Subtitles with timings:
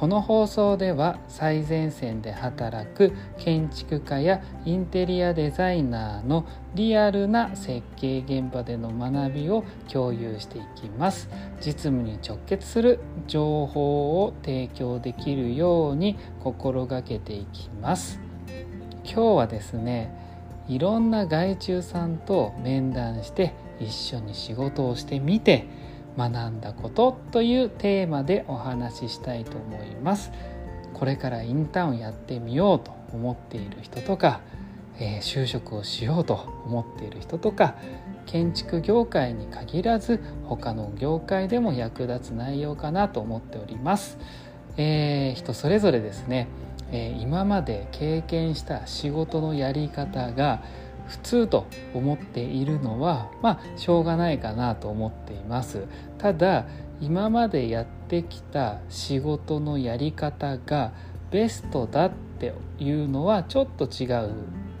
[0.00, 11.28] この放送では最前線で働く建築家やインテリアデザイナーのリアルな設計現場での学びを共有していきます。
[11.60, 18.18] 実務に直結する情報を提供できるように心がけていきます。
[19.04, 20.14] 今日はですね
[20.66, 25.66] いろんな外注さんと面談して一緒に仕事をしてみて
[26.16, 30.30] 学んだことというテーマでお話ししたいと思います。
[30.94, 34.40] これからインターンをやってみようと思っている人とか、
[34.98, 36.34] えー、就職をしようと
[36.66, 37.74] 思っている人とか
[38.26, 44.18] 建築業界に限らず他の業界でも役立つ内容かなと思っております、
[44.76, 46.48] えー、人それぞれですね、
[46.92, 50.62] えー、今まで経験した仕事のやり方が
[51.10, 55.86] 普通と思っているのはまあしょうがないかなと思っています。
[56.18, 56.66] ただ
[57.00, 60.92] 今までやってきた仕事のやり方が
[61.30, 64.30] ベストだっていうのはちょっと違う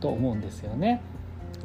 [0.00, 1.00] と思うんですよね。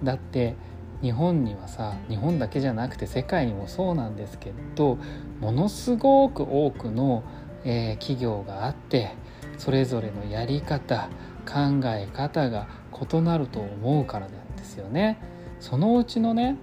[0.04, 0.56] だって
[1.02, 5.00] 日本にはさ日本だけじゃなくて世界にもそうなんですけど
[5.40, 7.24] ものすごく多くの、
[7.64, 9.16] えー、企業があって
[9.58, 11.10] それぞれのやり方
[11.48, 12.68] 考え方が
[13.12, 14.41] 異なると思うからなん
[14.72, 15.18] ですよね。
[15.60, 16.56] そのうちのね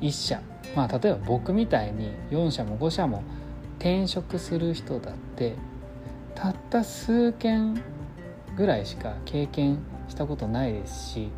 [0.00, 0.40] 1社
[0.74, 3.22] まあ例えば僕みたいに4社も5社も
[3.78, 5.54] 転職する人だって
[6.34, 7.82] たった数件
[8.56, 11.30] ぐらいしか経験したことないですし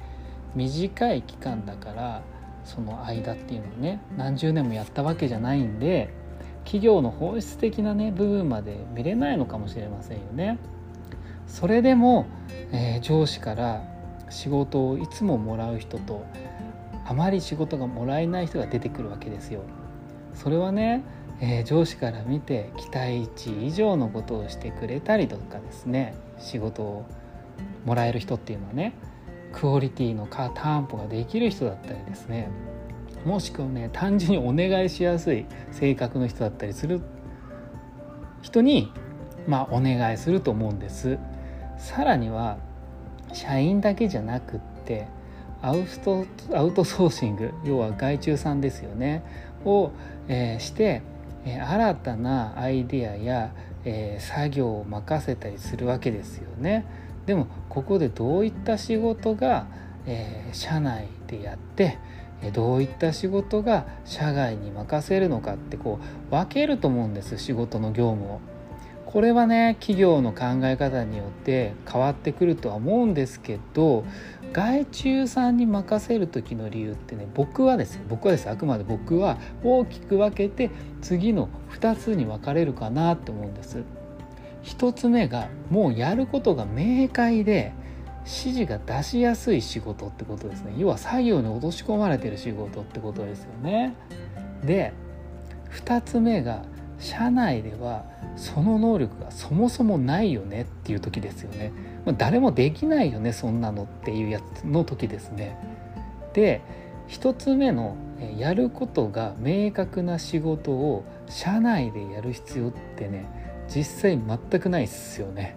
[0.54, 2.22] 短い期間だから
[2.64, 6.10] その間っていうのはね何十年もやったわけじゃないんで
[6.64, 10.58] 企業の本質的なね部分まで見れないのかもしれませんよね。
[11.46, 12.26] それでも、
[12.72, 13.82] えー、上司から
[14.30, 16.24] 仕事をいつももらう人と
[17.06, 19.62] あまり仕事がもらえない人が出てくるわけですよ。
[20.34, 21.02] それはね、
[21.40, 27.06] えー、上司から見て期待値以上のことをしてくれたりとかですね仕事を
[27.84, 28.92] もらえる人っていうのはね
[29.52, 32.50] クオリティの担保ができる人だったりですね
[33.24, 37.00] もしくはね単純にお願いしやすい性格の人だったりする
[38.42, 38.92] 人に
[39.46, 41.18] まあお願いすると思うんです。
[41.78, 42.58] さらには
[43.32, 45.06] 社員だけじゃなくって
[45.62, 46.24] アウト
[46.54, 49.22] アウトソーシング要は外注さんですよね
[49.64, 49.90] を、
[50.28, 51.02] えー、して、
[51.44, 53.52] え、新たなアイデアや、
[53.84, 56.84] えー、作業を任せたりするわけですよね。
[57.26, 59.66] でもここでどういった仕事が、
[60.06, 61.98] え社内でやって
[62.54, 65.98] どういった仕事が社外に任せるのかってこ
[66.30, 68.40] う分けると思うんです仕事の業務を。
[69.08, 74.04] これはね企業の考え方によって変わってくるとは思うんですけど
[74.52, 80.70] 外注さんに任せる時の理由ってね僕はです僕はですあくまで僕は大きく分けて
[81.00, 83.82] 次の2つに分かれるかなって思うんです。
[84.64, 87.72] 1つ目がもうやることが明快で
[88.26, 93.94] 指示が出しやすい仕事ってことですね要は作業に落とし込まれてる仕事ってことですよね。
[94.62, 94.92] で
[95.70, 96.62] 2つ目が
[96.98, 98.04] 社内では
[98.36, 101.72] その能力がそもそもないよねっていう時ですよね。
[102.04, 105.56] ま、誰もできないよねそんなのっていうやつの時ですね。
[106.34, 106.60] で
[107.08, 107.96] 1つ目の
[108.36, 113.26] やることが明確な仕事を社内でやる必要ってね
[113.68, 115.56] 実際全くないっすよね。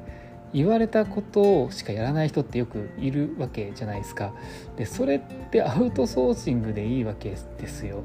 [0.54, 4.34] 言われたことをしかやらない人ってよくいるわけじゃないですか。
[4.76, 8.04] でそれってアウトソーシングでいいわけですよ。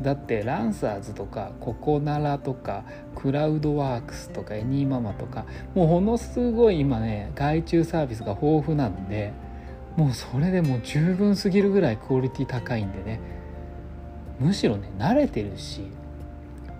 [0.00, 2.84] だってランサーズとかココナラとか
[3.14, 9.32] クラウドワークスとかエニーママとかもうものすごい今ね外注サービスが豊富なんで
[9.96, 13.20] もうそれでもう十分すぎるぐらいクオリティ高いんでね。
[14.38, 15.80] むしろね慣れてるし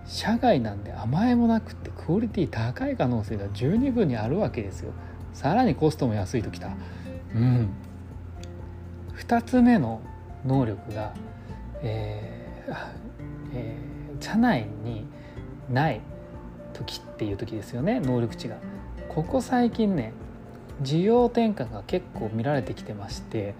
[0.05, 4.93] 社外なんで甘えもなくってクオリティ高い可能性が十二分にあるわけですよ。
[5.33, 6.69] さらにコストも安いときた。
[7.35, 7.71] うん。
[9.17, 10.03] 2つ目の
[10.45, 11.15] 能力が
[11.83, 13.06] えー
[13.55, 15.07] えー、社内に
[15.71, 16.01] ない
[16.73, 18.57] 時っていう時ですよね能力値が。
[19.09, 20.13] ここ最近ね
[20.83, 23.55] 需要転換が結構見られてきてまして、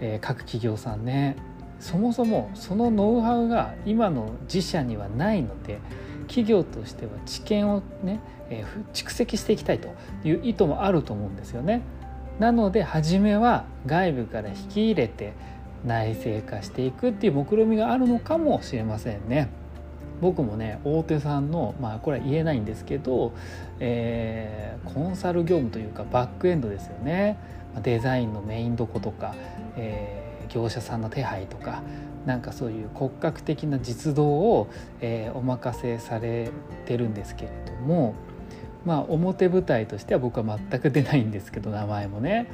[0.00, 1.36] えー、各企業さんね
[1.78, 5.78] そもそもそのノウハウが今の自社にはないので
[6.28, 9.88] 企業としては知見をね、えー、蓄積していきたいと
[10.22, 11.80] いう意図もあると思うんですよね。
[12.38, 15.34] なので初めは外部から引き入れて
[15.84, 19.48] 内製化していくっていう目論見みがあるのかもしれませんね。
[20.20, 23.32] 僕もね大手さんのまあこれは言えないんですけど、
[23.78, 27.38] えー、コンサル業務というかバックエンドですよね
[27.82, 29.34] デザインのメインどことか、
[29.76, 31.82] えー、業者さんの手配とか
[32.26, 34.68] なんかそういう骨格的な実動を、
[35.00, 36.50] えー、お任せされ
[36.84, 38.14] てるんですけれども
[38.84, 42.50] まあ表舞台としては僕は全く出ないんですけど名前もね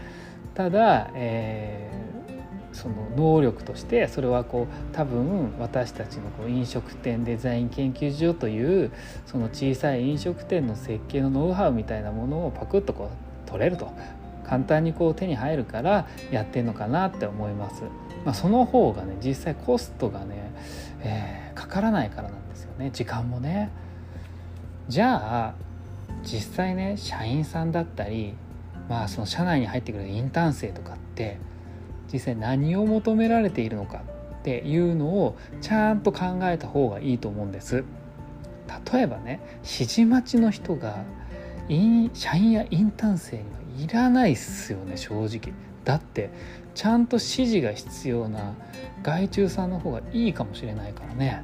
[0.55, 2.36] ただ、えー、
[2.77, 8.93] その能力としてそれはこう多分私たちのこう飲食店デザイン研究所という
[9.25, 13.11] その小さい飲食店の設計のノウハウみたいなものをパクッとこ
[13.47, 13.91] う取れると
[14.45, 17.83] 簡単にこう手に入るからやってんのかなって思います。
[18.25, 20.53] まあ、その方がね実際コストがね、
[21.01, 23.71] えー、かからないからなんですよね時間もね。
[24.89, 25.55] じゃあ
[26.23, 28.35] 実際ね社員さんだったり
[28.89, 31.39] まあその社内に入ってくるインターン生とかって
[32.13, 34.03] 実際何を求められているのか
[34.41, 37.85] っていうのをちゃんと考えた方がいいと思うんです。
[38.93, 41.05] 例えばね指示待ちの人が
[42.13, 45.53] 社員やインターン生にはいらないっすよね正直
[45.85, 46.31] だって
[46.75, 48.55] ちゃんと指示が必要な
[49.03, 51.43] 外注さんの方がいいかもしれないからね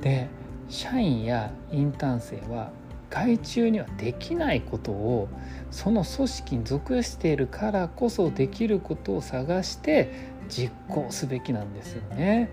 [0.00, 0.28] で
[0.68, 2.70] 社員やインターン生は
[3.16, 5.28] 外注にはできないことを
[5.70, 10.12] その組織に属しているからこそできることを探して
[10.50, 12.50] 実行すべきなんですよね。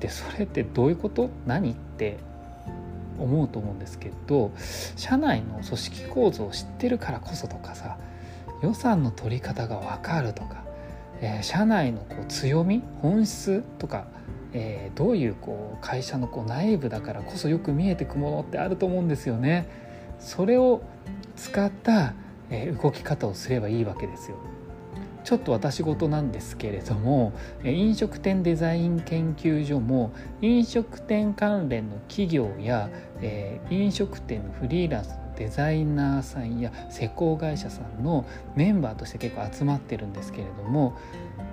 [0.00, 1.30] でそれってどういうこと？
[1.46, 2.18] 何って
[3.16, 4.50] 思うと思うんですけど
[4.96, 7.96] 社内の組織構造を知ってるからこそとかさ
[8.62, 10.64] 予算の取り方が分かるとか、
[11.20, 14.08] えー、社内のこう強み本質とか、
[14.58, 19.68] えー、どういうこう会社のこう内部だからこそよく見えてくものってあると思うんですよね。
[20.18, 20.80] それを
[21.36, 22.14] 使った、
[22.48, 24.38] えー、動き方をすればいいわけですよ。
[25.24, 27.32] ちょっと私事なんですけれども
[27.64, 32.88] 飲食店デザイン研究所も飲食店関連の企業や、
[33.20, 38.24] えー、飲食店のフリーランスのデザイナーさんや施工会社さんの
[38.54, 40.96] メンバーとして結構集まってるんですけれども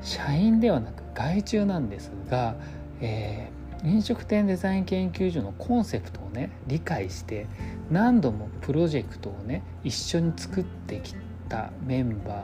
[0.04, 2.56] 社員ではなく外注なんですが、
[3.02, 7.48] えー、飲食店デザイン研究所のコンセプトをね理解して
[7.92, 11.16] 何度もプロジェクトをね一緒に作ってき
[11.50, 12.44] たメンバ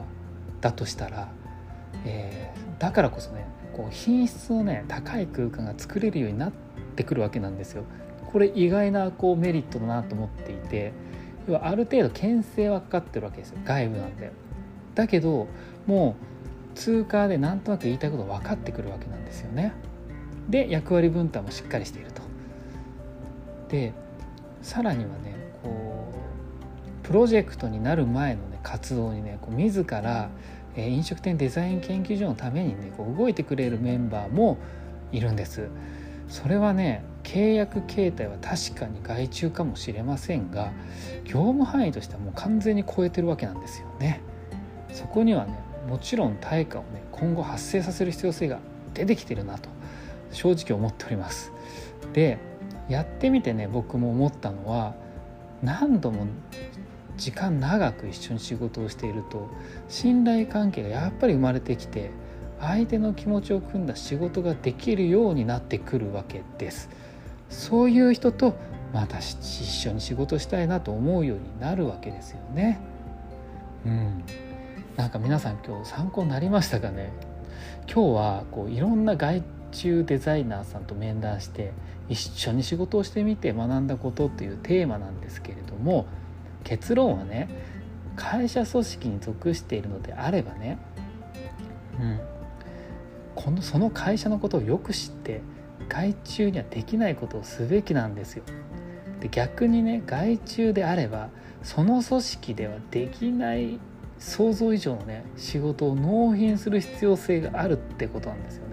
[0.60, 1.28] だとしたら、
[2.04, 6.52] えー、だからこそねこう品質のね高い空間が作れるようになっ
[6.96, 7.84] てくるわけなんですよ。
[8.32, 10.92] これ意外なこうメリットだなと思っていて
[11.48, 14.30] 要はある程度牽制はかかってるわけですよ外部なんで。
[14.94, 15.48] だけど
[15.86, 16.16] も
[16.74, 19.72] う通過でなんとなく言いたいこと分かってくるわけなんですよね。
[20.50, 22.22] で役割分担もしっかりしていると。
[23.68, 23.92] で
[24.62, 26.12] さらにはねこ
[27.04, 30.28] うプロジェクトになる前のね活動にねこう自ら、
[30.74, 34.58] えー、飲食店デザイン研究所のためにねこう動いてくれるメンバーも
[35.12, 35.68] いるんです。
[36.28, 40.72] それはね契約形態は確かに外注かもしれませんが
[41.24, 44.20] 業務範囲としてはもう完全に超えてるわけなんですよね。
[44.92, 45.58] そこにはね
[45.88, 48.58] もちろん対価をね今後発生させる必要性が
[48.94, 49.68] 出てきてるなと
[50.30, 51.52] 正直思っております。
[52.12, 52.38] で
[52.88, 54.94] やってみてね僕も思ったのは
[55.62, 56.26] 何度も
[57.16, 59.48] 時間長く一緒に仕事をしていると
[59.88, 62.10] 信頼関係がやっぱり生まれてきて
[62.60, 66.88] 相手の気持ちを組んだ仕事ができるようになってくるわけです。
[67.48, 68.54] そういう人と
[68.92, 72.80] また一緒に仕事したいなと思うようになるわけですよね。
[73.86, 74.24] うん。
[74.96, 77.12] なんか皆さん今日参考になりましたかね？
[77.86, 81.72] 今日はこういろんな外注デザイナーさんと面談して
[82.08, 86.06] 一緒に仕事をしてみて学んだことというテーマなんですけれども
[86.64, 87.48] 結論はね
[88.16, 90.78] 会社組織に属しているのであればね、
[91.98, 92.20] うん、
[93.34, 95.40] このその会社のことをよく知って
[95.88, 98.44] 外注にはできないことをすべきなんですよ。
[99.20, 101.28] で逆にね外注であれば
[101.62, 103.78] その組織ではできない
[104.18, 108.69] 想像以上のね仕事を納品する必要性があるってことなんですよね。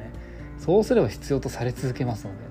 [0.67, 2.43] そうすれば必要とされ続けますので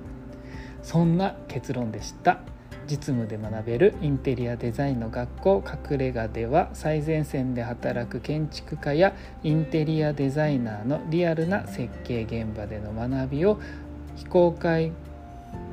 [0.82, 2.40] そんな結論でした。
[2.88, 13.58] 実務で学べるインテリアデザインの学校隠れ家では最前線で働く建築家やインテリアデザイナーのリアルな設計現場での学びを
[14.14, 14.92] 非公開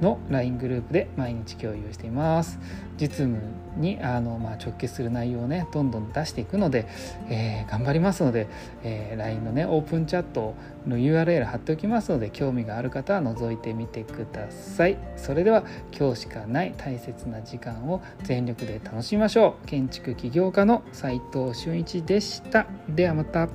[0.02, 2.60] の LINE グループで毎日共有しています。
[2.98, 3.38] 実務
[3.78, 6.88] にあの、まあ、直結する内容をねどんどん出していくので、
[7.30, 8.48] えー、頑張りますので、
[8.84, 10.54] えー、LINE のねオープンチャット
[10.88, 14.98] の URL 貼っておきますので興味がある方は覗いてみてください。
[15.16, 15.64] それでは
[15.98, 19.68] 今日しかない大切な時間を全力で楽しみましょう。
[19.68, 22.68] 建築起業家の斉藤俊一でした。
[22.90, 23.48] ではまた。